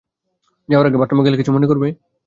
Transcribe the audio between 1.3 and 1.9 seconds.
কিছু মনে করবে?